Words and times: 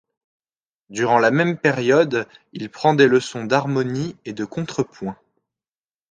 Durant 0.89 1.19
la 1.19 1.29
même 1.29 1.59
période, 1.59 2.27
il 2.53 2.71
prend 2.71 2.95
des 2.95 3.05
leçons 3.07 3.43
d'harmonie 3.45 4.15
et 4.25 4.33
de 4.33 4.45
contrepoint. 4.45 5.15